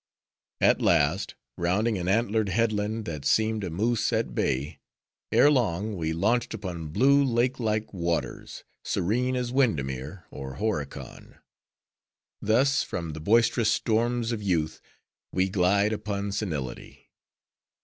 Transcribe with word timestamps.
At 0.61 0.81
last, 0.81 1.35
rounding 1.59 1.99
an 1.99 2.07
antlered 2.07 2.49
headland, 2.49 3.05
that 3.05 3.23
seemed 3.23 3.63
a 3.63 3.69
moose 3.69 4.11
at 4.11 4.33
bay—ere 4.33 5.51
long, 5.51 5.95
we 5.95 6.11
launched 6.11 6.55
upon 6.55 6.87
blue 6.87 7.23
lake 7.23 7.59
like 7.59 7.93
waters, 7.93 8.63
serene 8.83 9.35
as 9.35 9.51
Windermere, 9.51 10.25
or 10.31 10.55
Horicon. 10.55 11.35
Thus, 12.41 12.81
from 12.81 13.11
the 13.13 13.19
boisterous 13.21 13.71
storms 13.71 14.31
of 14.31 14.41
youth, 14.41 14.81
we 15.31 15.49
glide 15.49 15.93
upon 15.93 16.31
senility. 16.31 17.11